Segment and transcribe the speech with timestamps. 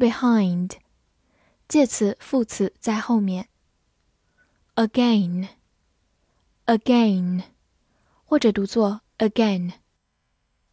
[0.00, 0.78] behind，
[1.68, 3.50] 介词副词在后面。
[4.74, 7.42] again，again，
[8.24, 9.74] 或者读作 again，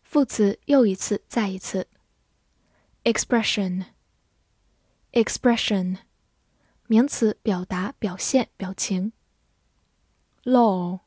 [0.01, 1.89] 副词又一次再一次。
[3.03, 5.97] expression，expression，
[6.87, 9.11] 名词表达表现表情。
[10.45, 11.01] law，law，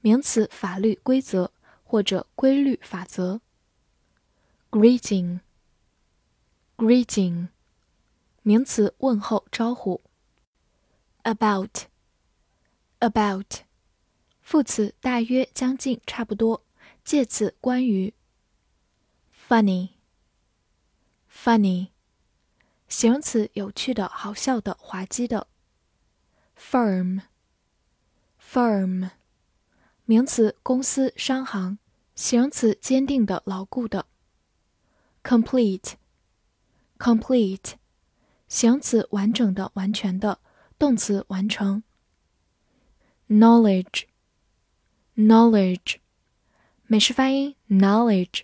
[0.00, 1.52] 名词法律规则
[1.82, 3.40] 或者规律法则。
[4.72, 5.40] Greeting,
[6.78, 7.48] greeting，
[8.40, 10.00] 名词，问候、招呼。
[11.24, 11.88] About,
[12.98, 13.64] about，
[14.40, 16.64] 副词，大约、将近、差不多。
[17.04, 18.14] 介词，关于。
[19.46, 19.90] Funny,
[21.30, 21.88] funny，
[22.88, 25.48] 形容词，有趣的、好笑的、滑稽的。
[26.58, 27.20] Firm,
[28.40, 29.10] firm，
[30.06, 31.78] 名词，公司、商行。
[32.14, 34.06] 形容词，坚定的、牢固的。
[35.31, 35.93] complete,
[36.97, 37.73] complete，
[38.47, 40.39] 形容词完整的、完全的，
[40.79, 41.83] 动词完成。
[43.27, 44.05] knowledge,
[45.15, 45.97] knowledge，
[46.85, 48.43] 美式发音 knowledge，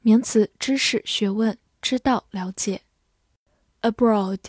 [0.00, 2.82] 名词知识、学问、知道、了解。
[3.82, 4.40] abroad,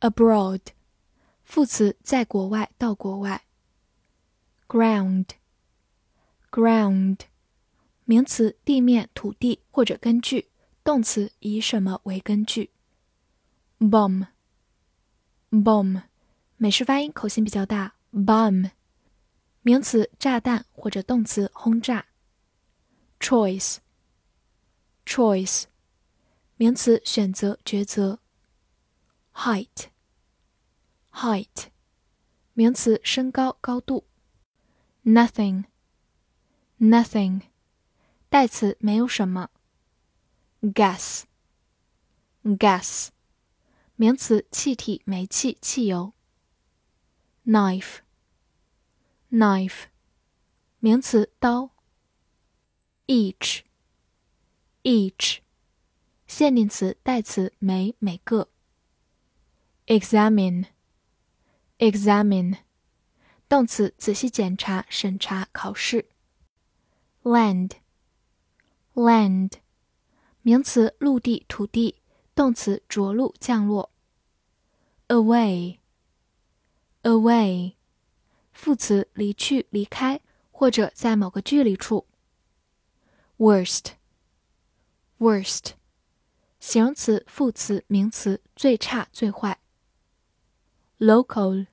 [0.00, 0.60] abroad，
[1.42, 3.44] 副词在国外、到国外。
[4.68, 5.26] ground,
[6.50, 7.18] ground。
[8.06, 10.47] 名词地面、土地或者根据；
[10.89, 12.71] 动词以什么为根据。
[13.77, 16.01] bomb，bomb，
[16.57, 17.93] 美式发音口型比较大。
[18.11, 18.71] bomb，
[19.61, 22.07] 名词炸弹或者动词轰炸。
[23.19, 25.65] choice，choice，
[26.55, 28.17] 名词选择、抉择。
[29.35, 31.67] height，height，
[32.53, 34.07] 名词身高、高度。
[35.05, 37.41] nothing，nothing。
[38.27, 39.51] 代词没有什么。
[40.62, 41.24] gas，gas，
[43.96, 46.14] 名词气体、煤气、汽油。
[47.44, 49.84] knife，knife，
[50.78, 51.70] 名词刀。
[53.06, 53.60] each，each，
[56.26, 58.48] 限定词代词每每个。
[59.86, 62.58] examine，examine，
[63.48, 66.08] 动词仔细检查、审查、考试。
[67.22, 69.50] land。land，
[70.49, 72.01] 名词，陆地、土地；
[72.33, 73.91] 动词，着陆、降落。
[75.07, 75.75] away，away，
[78.51, 82.07] 副词，离去、离开，或者在某个距离处。
[83.37, 83.93] worst，worst，
[86.59, 89.59] 形容词、副词、名词，最差、最坏。
[90.97, 91.67] local，local，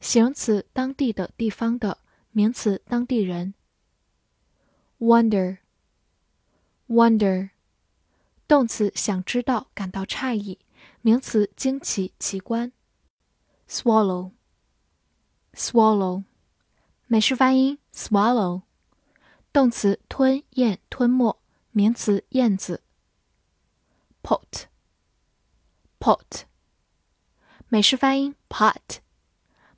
[0.00, 1.96] 形容词，当地的、地方的；
[2.32, 3.54] 名词，当地人。
[4.98, 5.63] Wonder,
[6.87, 7.49] wonder，
[8.47, 10.57] 动词想知道、感到诧异；
[11.01, 12.71] 名词惊奇、奇观。
[13.67, 14.31] Swallow,
[15.53, 16.23] swallow，
[17.05, 18.63] 美式发音 swallow，
[19.53, 21.37] 动词吞咽、吞没；
[21.71, 22.81] 名词燕子。
[24.23, 24.65] Pot,
[25.99, 26.41] pot，
[27.67, 28.97] 美式发音 pot，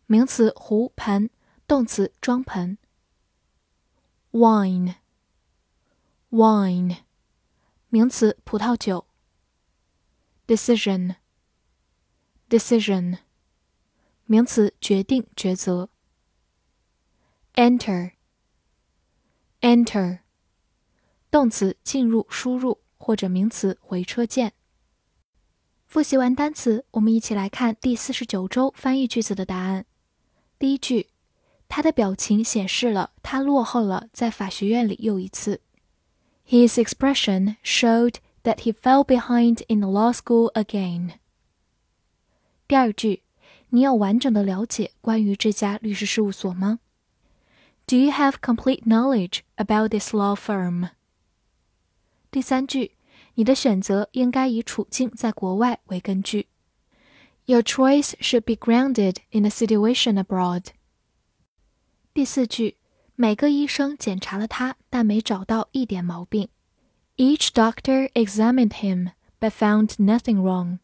[0.06, 1.30] 名词壶、盆；
[1.68, 2.78] 动词装盆。
[4.32, 4.96] Wine。
[6.31, 6.97] Wine，
[7.89, 9.07] 名词，葡萄酒。
[10.49, 13.19] Decision，decision，
[14.25, 15.89] 名词，决定、抉择。
[17.55, 20.19] Enter，enter，
[21.31, 24.53] 动词，进入、输入，或者名词，回车键。
[25.87, 29.87] 复习完单词，我们一起来看第四十九周翻译句子的答案。
[30.59, 31.11] 第一句，
[31.69, 35.61] 他的表情显示了他落后了在法学院里又一次。
[36.46, 41.14] His expression showed that he fell behind in the law school again.
[42.68, 43.24] 第二句，
[43.70, 46.80] 你有完整的了解关于这家律师事务所吗？
[47.88, 50.90] Do you have complete knowledge about this law firm?
[52.30, 52.96] 第三句，
[53.36, 56.48] 你的选择应该以处境在国外为根据。
[57.46, 60.68] Your choice should be grounded in a situation abroad.
[62.14, 62.78] 第四句，
[63.16, 66.50] 每个医生检查了他，但没找到一点毛病。
[67.18, 70.80] Each doctor examined him, but found nothing wrong.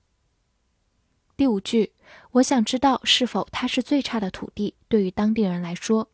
[1.35, 1.93] 第五句，
[2.31, 6.09] 我想知道是否它是最差的土地，对于当地人来说。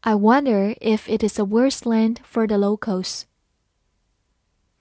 [0.00, 3.22] I wonder if it is the worst land for the locals.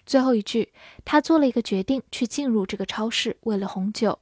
[0.06, 0.72] 最后一句，
[1.04, 4.20] 他做了一个决定去进入这个超市，为了红酒。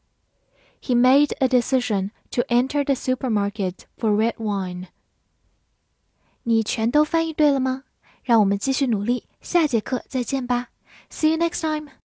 [0.81, 4.87] He made a decision to enter the supermarket for red wine.
[6.44, 7.84] 你全都翻译对了吗？
[8.22, 10.68] 让我们继续努力，下节课再见吧。
[11.10, 11.90] See you next time.